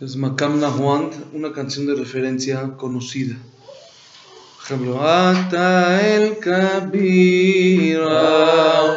[0.00, 3.34] Es Makam Nahuand, una canción de referencia conocida.
[4.54, 7.82] Por ejemplo, Ata el Kabira,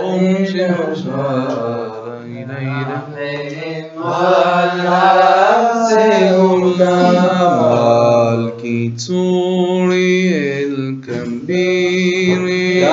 [0.03, 2.21] Om Shemashara,
[8.61, 12.83] Kitsuri el Kabiri,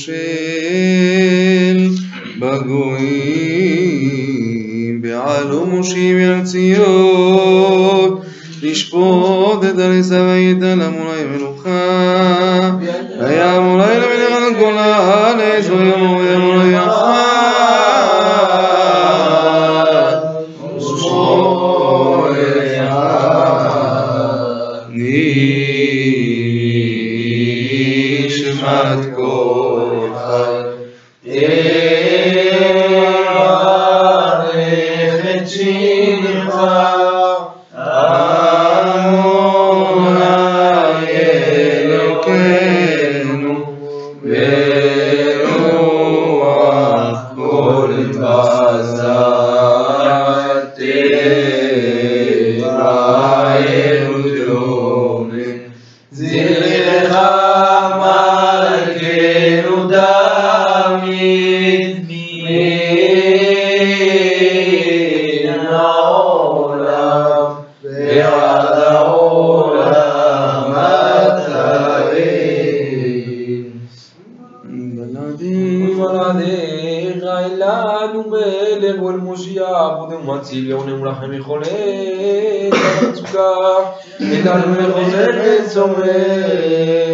[0.00, 0.14] ומושל
[2.38, 3.90] בגויים
[5.02, 8.20] בעל ומושיב אל ציון
[8.62, 11.13] לשפוט את הריסה וייתן לאמונה
[80.45, 81.67] מציל יעונם לכם יכולת
[83.01, 83.41] המצוקה
[84.21, 87.04] אלינו מחוזק רופאי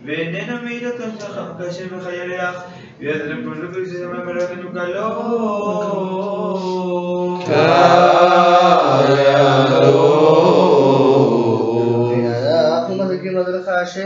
[0.00, 2.48] Havaratia, Veneno Mira Kashem Hayarea,
[3.00, 5.06] Yadre Puluku Samaran Kalo.
[12.86, 14.02] אנחנו מחזיקים לדרך השם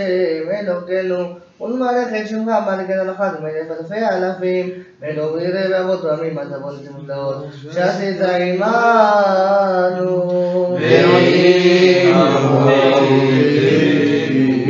[0.51, 7.47] אלוקינו ולמערכת שמך מלכת לך ומלך אלפי האלפים ואלוהי יראה ואבות רמים עד אבות נפלאות
[7.73, 9.19] שעשית עמנו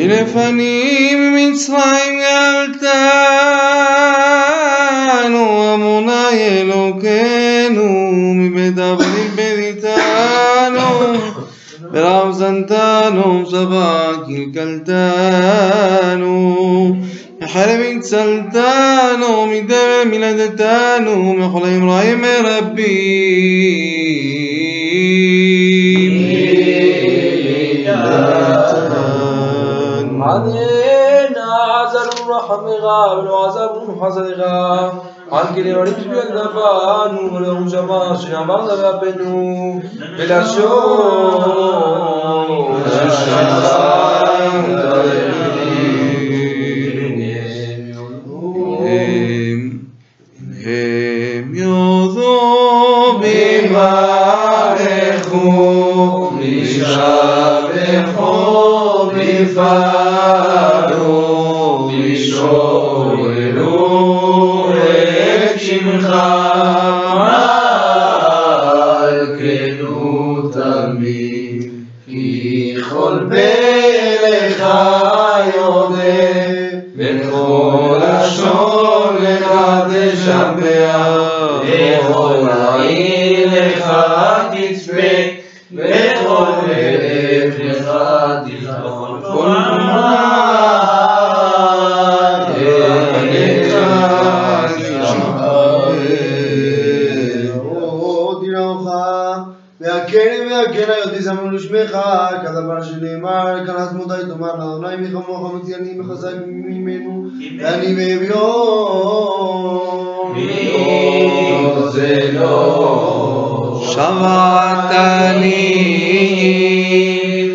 [0.05, 2.83] מלפנים מצרים גאלתנו,
[5.73, 10.89] עמוני אלוקינו, מבית עבדים בריתנו,
[11.91, 14.97] ברב זנתנו, סבא קלקלתנו,
[17.41, 23.84] מחרב הצלתנו, מדבר מלדתנו, מחולאים רעים מרבים.
[32.85, 34.41] رحمك ولو عذاب حسنك
[35.33, 39.83] عن كل ورد بالدفان ولو جماش يعمل بابنو
[40.19, 40.69] بلا شو
[43.41, 44.04] הם
[107.66, 108.36] ואני באביון.
[111.92, 114.92] זה לא שמעת
[115.40, 115.56] לי,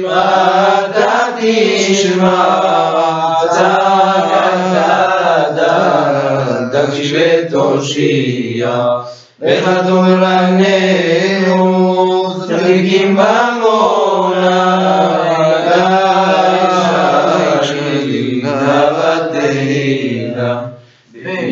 [0.05, 2.61] אתה תשמע
[6.73, 7.17] תקשיב
[7.49, 8.87] ותושיע
[9.41, 10.77] ותורננו
[12.47, 14.61] צדיקים במונה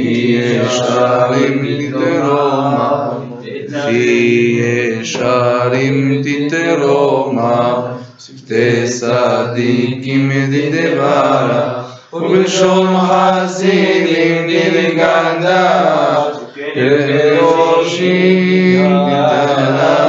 [0.08, 3.10] וישרים תתרומה
[4.94, 7.84] וישרים תתרומה
[8.20, 11.84] שפתי צדיקים תדברה
[12.14, 16.24] ובלשון חסידים תתגנדה
[16.74, 18.04] כראשים
[19.06, 20.04] תתנה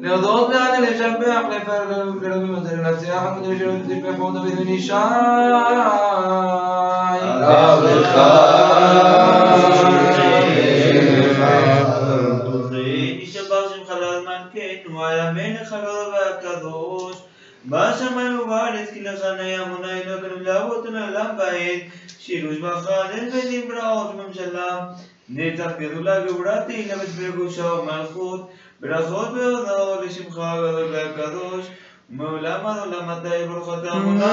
[0.00, 1.40] להודות לעד לשבח
[2.22, 2.53] לרבים
[2.95, 4.93] לנצח הקדוש שלו תשבחו דוד בן ישי
[13.21, 14.41] נשבח שמך לעזמן
[14.99, 17.17] על המלך הגדול והקדוש,
[17.65, 21.81] בשמיים ובארץ כי לך נהיה אמונה אלוהינו לאבותינו לעולם בעת,
[22.19, 24.87] שילוש ברכה, נס בית בראות וממשלה,
[25.29, 28.49] נצח גדולה גאולה תהילה ושפי קדושה ומלכות,
[28.79, 31.65] ברכות והודעות לשמך הגדול והקדוש,
[32.09, 34.25] ומעולם עד עולם אתה יברוך אתה מלך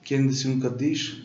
[0.02, 1.16] que ainda um nunca diz.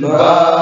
[0.00, 0.53] Bye.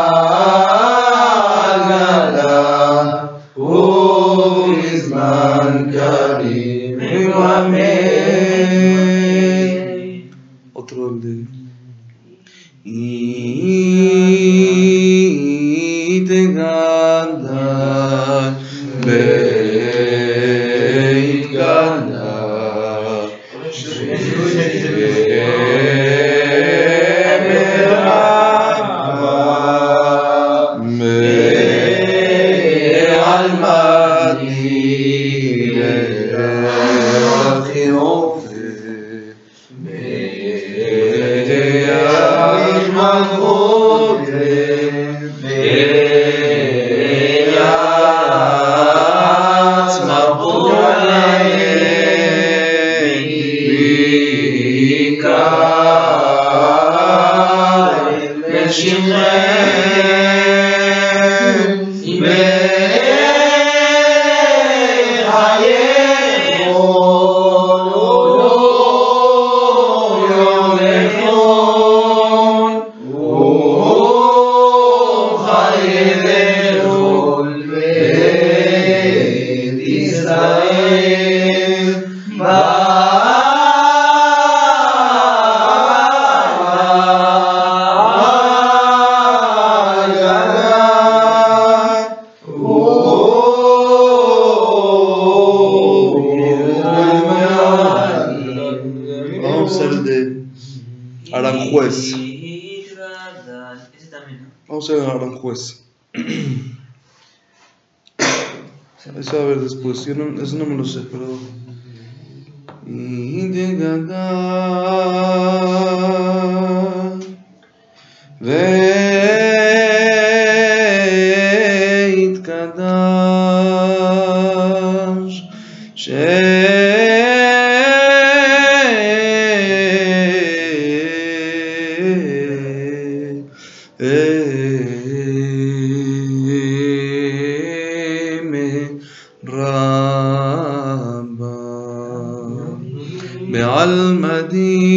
[143.52, 144.91] بعلم دين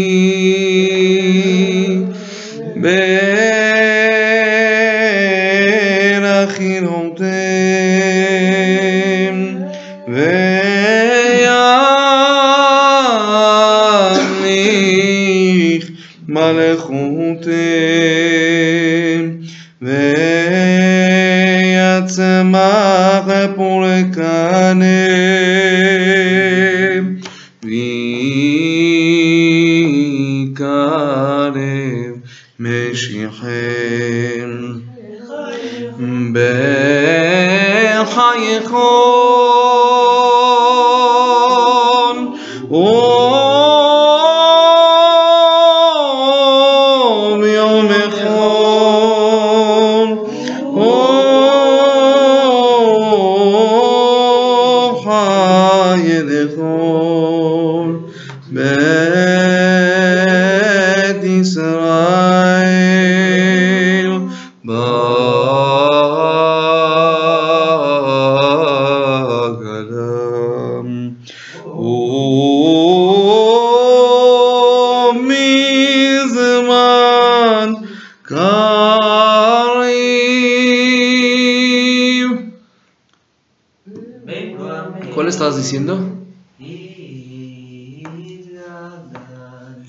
[85.66, 85.98] diciendo?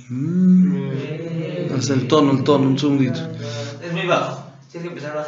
[0.09, 0.91] Mm.
[1.71, 3.21] El tono, el tono, un segundito.
[3.83, 4.45] Es muy bajo.
[4.73, 5.27] Tienes que empezar.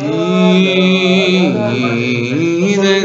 [0.00, 1.56] y
[2.76, 2.98] de.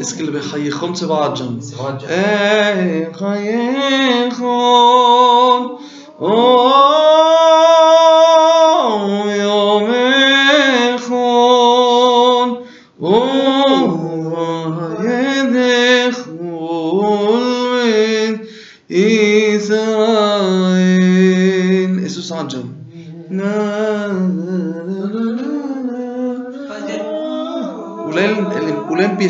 [0.00, 1.62] اسكل بخي خمسة بعد جنب
[2.08, 3.48] إيه خي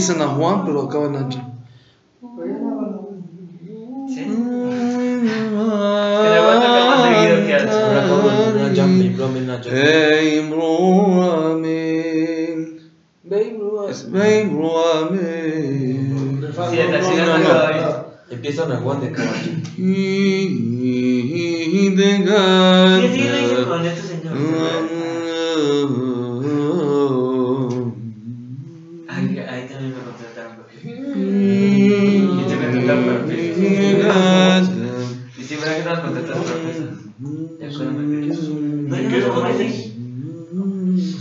[0.06, 1.55] dicen a Juan, pero acaban allí.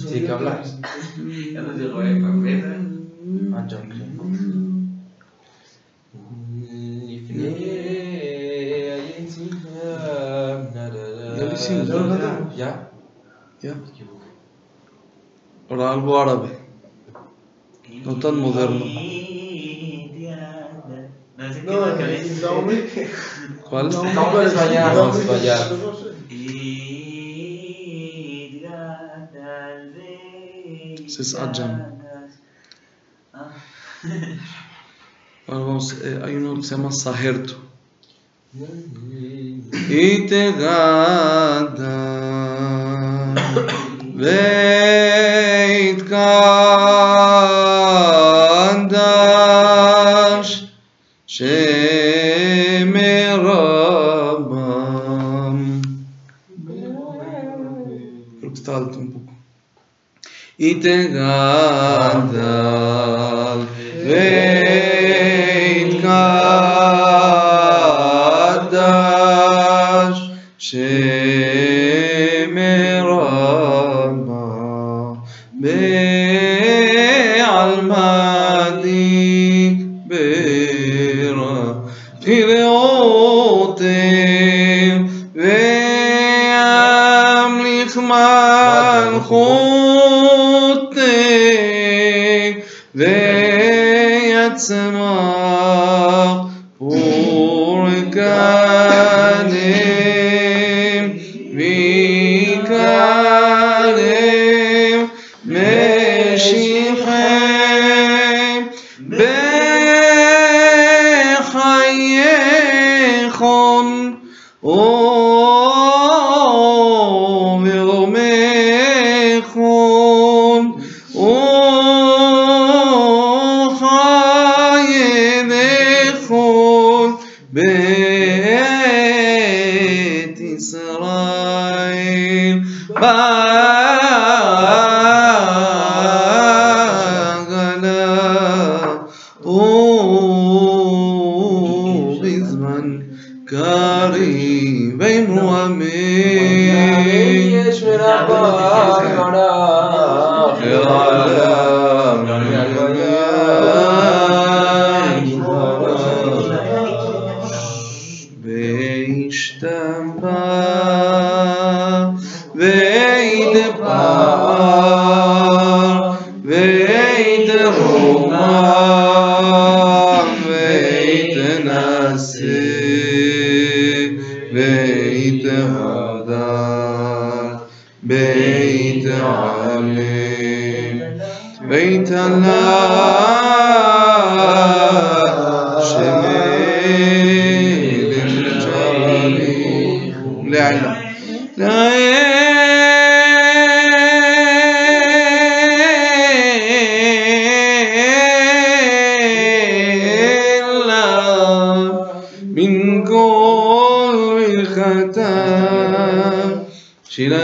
[0.07, 0.63] Sí, que hablar.
[1.53, 2.77] Ya no digo, eh, papeta.
[3.51, 3.77] Macho.
[11.37, 11.85] Ne bilsin?
[11.85, 11.95] Şey
[12.57, 12.91] ya.
[13.61, 13.73] Ya.
[15.69, 16.64] Oral bu Arabi.
[18.05, 18.85] no tan moderno.
[21.65, 21.73] No,
[23.69, 23.89] ¿Cuál?
[23.89, 24.95] No, no, no, fallar.
[24.95, 25.73] No, fallar.
[31.05, 31.95] Ese es Ajam.
[35.47, 37.55] Ahora vamos, eh, hay uno que se llama Sajerto.
[39.89, 40.53] Y te
[58.65, 59.31] está alto un poco.
[60.57, 62.23] Y tenga
[89.25, 89.64] خُذْ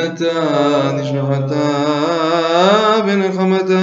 [0.01, 3.80] جنتان شحتان بنخمتان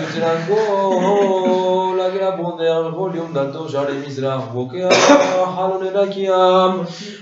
[0.02, 4.88] יוצר הכל להגיע פונדר וכל יום דלתו שערי מזרח בוקע
[5.56, 6.32] חלון אל הקים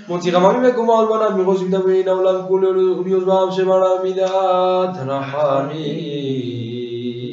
[0.07, 6.25] מוציא חממים מקומו על בניו מראש מדמיין העולם כולו וליושביו שבעלה מידת רחמים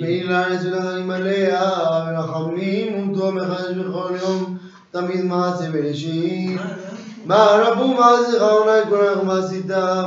[0.03, 1.61] ואילן אצל החיים עליה,
[2.09, 4.57] ורחמים אותו מחדש בכל יום,
[4.91, 6.61] תמיד מעשה בראשית.
[7.28, 9.66] מה רבו מעשיך עונה את כל החוכמה עשית,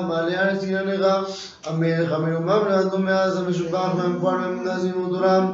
[0.09, 1.07] מעלה ארץ עניינך,
[1.67, 5.53] המלך המלומם לעדו מאז המשובח והמפואר והמנזים ודורם,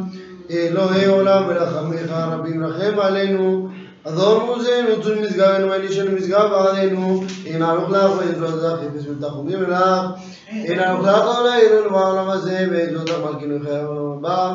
[0.50, 3.68] אלוהי עולם ורחמיך רבים רחם עלינו.
[4.08, 9.80] אדון מוזנו צור משגבנו ואלישנו משגב עלינו, אין ערוך לך ויזרוע לך יפס ותחומים לך,
[10.48, 14.54] אין ערוך לך עלינו בעולם הזה ויזרוע לך מלכינו חיי העולם הבא,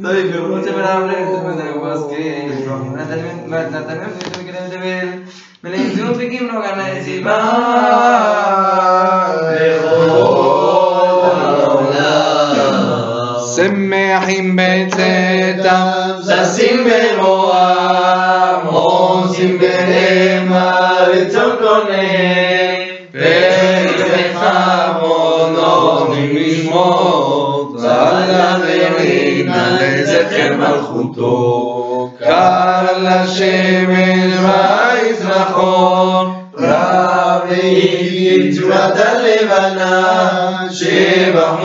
[0.00, 2.48] לא יקראו שבנם לנצח מזרק ועסקי.
[2.94, 5.08] נתנם נתנם וקדם תבל.
[5.64, 7.50] מלאים זיון פיקים נוגע נעזיבה.
[13.56, 15.86] שמחים בצאתם,
[16.24, 16.84] ששים
[17.18, 22.53] ברועם, עושים בהמה רצון קונם,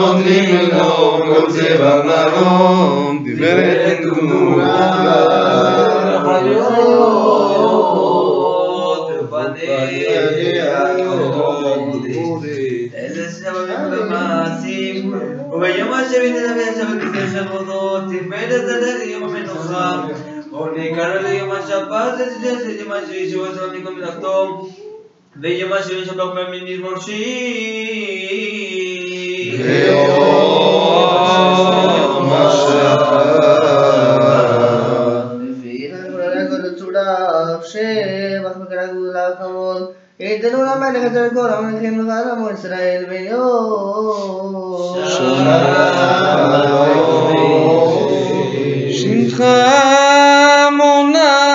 [0.00, 3.98] נותנים לו, כל צבע מרום, תפארת
[12.94, 15.14] איזה שבבים במעשים,
[15.52, 20.06] וביום אשר יתנבא שבת לפני שבתות, תפארת הדרך יום המנוחה,
[20.52, 24.68] ונקרא ליום השבת, לצדס את יום אשר ישוע שלום מכל מלאכתו,
[25.40, 28.26] ויום אשר ישבח בהם מזמור שיר.
[29.60, 30.46] ויום
[35.40, 35.90] לפי
[36.50, 44.56] כל צורף, שבח מקרא גאולה וכבוד, יתנו למלך אשר כל המלכים לך לעמו ישראל ביום.
[48.90, 49.44] שמך
[50.72, 51.46] מונה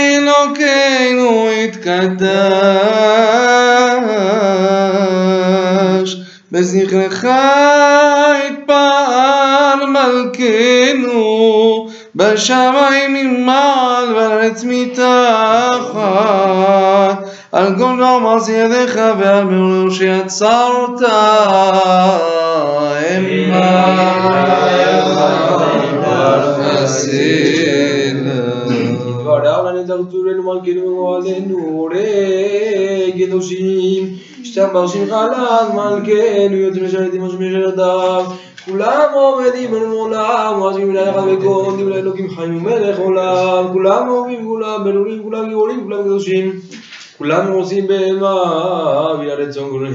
[0.00, 3.07] אלוקינו יתקדש,
[6.51, 7.25] בזכרך
[8.47, 11.19] יתפאר מלכנו,
[12.15, 15.03] בשמיים ממעל וארץ מתחת,
[17.51, 21.01] על כל דבר מעשי ידיך ועל מעורר שיצרת.
[29.23, 29.65] דבריו
[34.59, 38.25] לנצח צורנו מלכנו וגואלנו רי קדושים השתמר שמך לעד מלכנו יוצא משרתים השם ישרתיו.
[38.65, 43.67] כולם עומדים על עולם ועזבים אליך וכל דברי אלוקים חיים ומלך עולם.
[43.73, 46.51] כולם אוהבים כולם בלולים כולם גיבורים כולם קדושים.
[47.17, 49.93] כולם עושים בהמה בגלל רצון גורם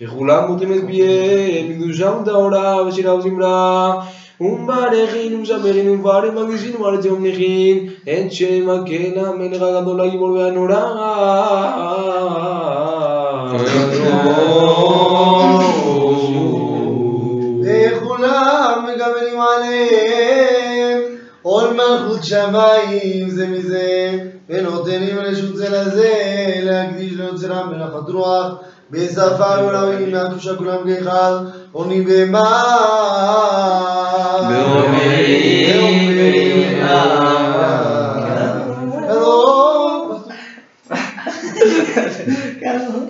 [0.00, 4.00] וכולם מותרים את פיהם בקדושם טהורה ושירה וזמרה
[4.40, 7.88] ומברכין ומשמרין ומבערים מגישין ומארץ נכין.
[8.02, 10.80] את שם הקן המלך הגדול הגיבור והנורא
[17.64, 21.00] וכולם מגבלים עליהם,
[21.42, 24.18] עול מלכות שמיים זה מזה,
[24.48, 26.12] ונותנים רשות זה לזה,
[26.62, 28.52] להקדיש ליוצרם בנחת רוח,
[28.90, 31.32] בשפה עולמים מהקדושה כולם כאחד,
[31.72, 32.66] עונים במה?
[34.48, 35.60] באומרים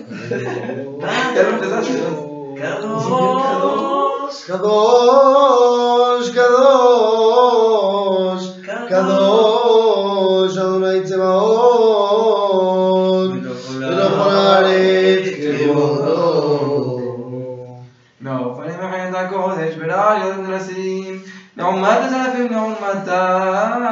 [2.56, 4.44] קדוש.
[4.46, 7.50] קדוש, קדוש,
[8.88, 12.10] קדוש, אדוני צבאות,
[13.78, 17.00] ולכל הארץ כבודו.
[18.20, 21.22] מעופנים וחיות הקודש בלעיות ונדרסים
[21.56, 23.82] לעומת הזלפים לעומתם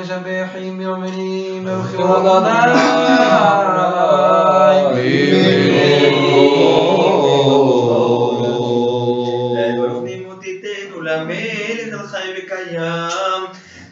[0.00, 2.44] משבחים ואומרים ברכירות ברוך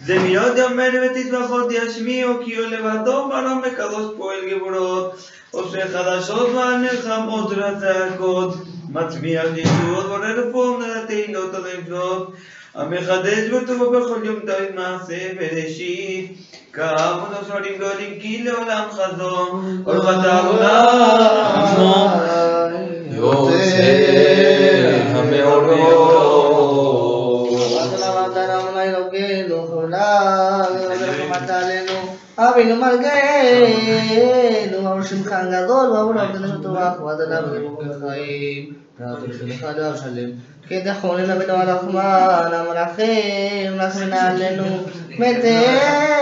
[0.05, 5.07] Δεμιώδη αμέρβε τη βαχόντια σμίο και ο λεβατό παράμε καθώ πόελ γευρότ.
[5.59, 8.51] Ω εχαδασό βάνε χαμότρα τρακότ.
[8.93, 12.21] Ματσμία νησούτ, βορερφόν να τεϊνό το δεκτότ.
[12.81, 16.27] Αμεχαντέ με το βαπεχολιόμ τα ημάθε, περεσίτ.
[16.73, 21.71] כאב ונושרים גולים כי לעולם חזון כל חטא עולם
[23.11, 23.71] יוצא.
[32.49, 33.67] אבינו מלגנו,
[34.79, 40.29] אמר שמך גדול, ואמרו לו אבדנו בטוח, ואדנה בגבוק החיים, ואתה לך דב שלם.
[40.67, 44.65] כדחון אבינו הרחמן, המרחם, רחמן עלינו,
[45.17, 46.17] meter,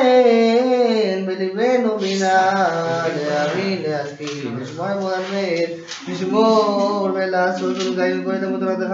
[1.26, 5.68] meter nominal, de la vida aquí, nos vamos a ver,
[7.30, 8.90] la suerte, un gallo con esta motora en.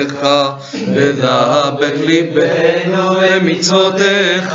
[0.00, 0.26] בתורתך,
[0.94, 4.54] ודבק ליבנו במצוותיך,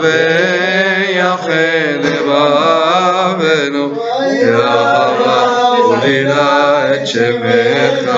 [0.00, 1.52] ויחל
[2.02, 3.84] לבבנו,
[4.42, 5.44] יאהבה
[5.90, 8.10] ולילה את שמך,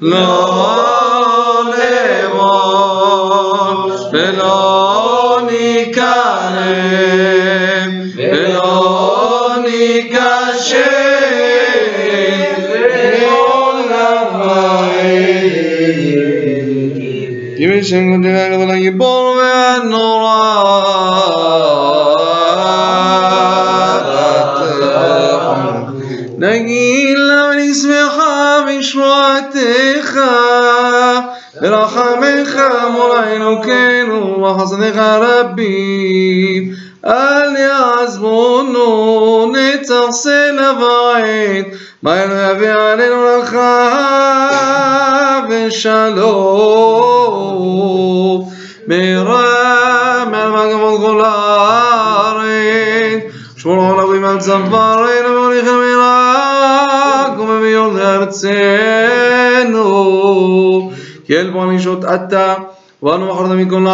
[0.00, 0.47] לא
[17.87, 20.39] ימי שם גדולה גדולה גיבור והנורא
[26.37, 30.19] נגיד לה ונשמחה בשבועתך
[31.61, 36.71] ברחמך מולנו כן ובחסדך רבים
[37.05, 39.16] אל יעזבונו
[39.87, 41.65] נצח סלע ועד
[42.03, 43.89] מהר יביא עלינו ברכה
[45.49, 46.93] ושלום
[48.87, 52.53] מהרה מהר כבוד כל הארץ
[53.57, 59.83] שמור עולבים על צווארנו והוליכם מרק ומביאות לארצנו
[61.25, 62.53] כי אל בוא נשות אתה
[63.03, 63.93] ואנו בחרת מכל וקרתנו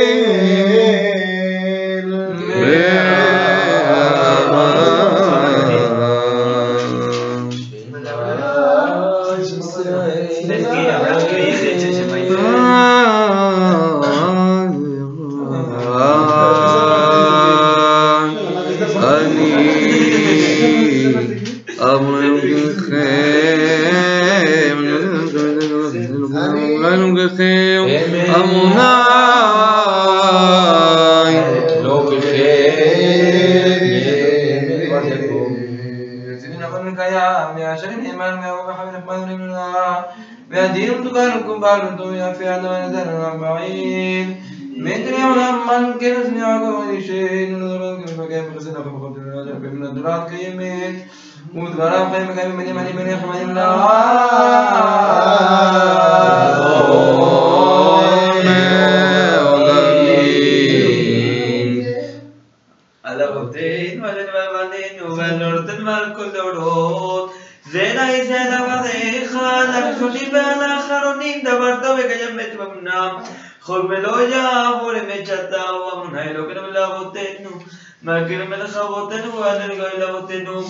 [78.70, 80.62] מלכנו מלך אבותינו ואדנו גוי לאבותינו.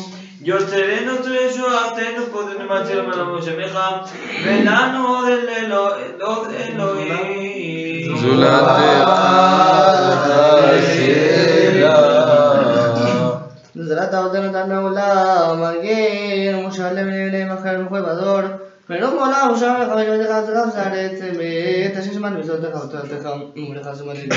[0.42, 3.78] יוצרנו צור ישועתנו קודם נמצא למעלה שמך.
[4.44, 8.16] ולנו עוד אל אלוה- עוד אלוהים.
[13.74, 18.40] זלת עודנו דן העולם, מגן, מושלם לעיני מחר וכל בדור.
[18.89, 24.29] ולא מעולם מושב לך ונשמתך עשרה זרת אמת, אשר שמענו בזאתך ותורתך ומולך זמנים.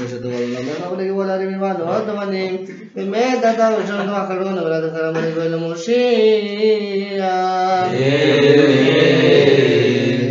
[0.00, 2.56] ושתו בעולם לך ולגבול הרים לבנו עוד אמנים.
[2.94, 7.30] באמת אתה ראשון ואחרון אבל אתה חרם אני גואל למושיע.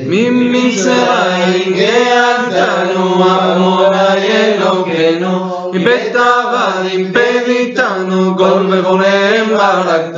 [0.05, 10.17] ממצרים גאלתנו עמונה אלוקינו מבית עבדים פניתנו גול וחורם ברכת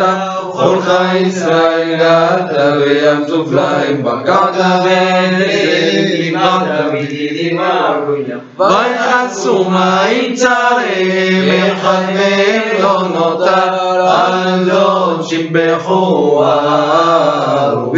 [0.61, 5.67] וכל חי ישראל גאלת וים סוף להם בקעת ונזל
[8.59, 17.97] ויחסו מים צרים אחד מהם לא נותר על זאת שיבחו הערובים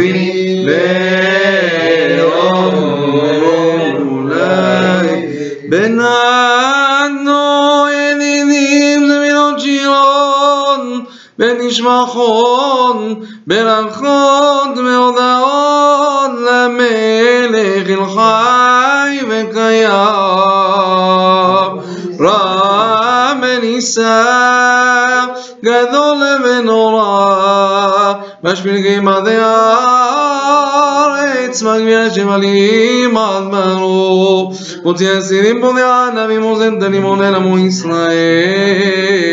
[3.97, 5.27] ואולי
[5.69, 6.62] בננו
[11.33, 13.15] שירון בנשמחון
[13.47, 19.89] ברכות והודעות למלך אל חי וקיים
[22.19, 25.25] רם ונישא
[25.63, 28.13] גדול ונורא
[28.43, 30.69] משפיל גימדי הארץ
[31.63, 39.32] מגביה שמלים עד מרוב מוציא אסירים פודי ענבים מוזן דנים עמו ישראל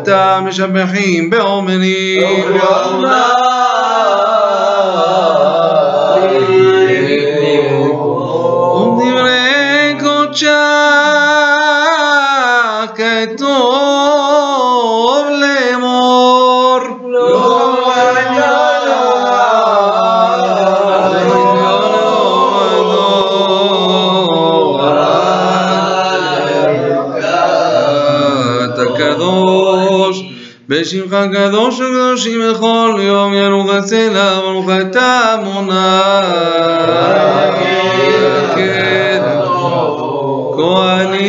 [0.00, 2.56] לעומתם משבחים בעומרים
[30.81, 36.21] בשמך קדוש וקדושים בכל יום ינוח הסלע ברוך אתה מונה.
[38.55, 39.21] כן
[40.55, 41.21] כהנים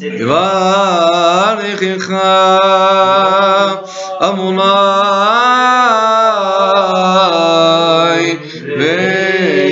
[0.00, 2.10] יברכך
[4.20, 4.62] אדוני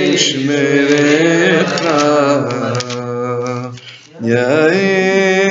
[0.06, 1.82] וישמרך
[4.22, 5.49] יאיר